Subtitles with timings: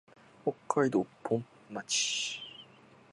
[0.43, 2.41] 北海道蘂取村